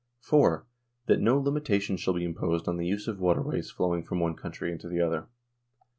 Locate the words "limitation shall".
1.39-2.15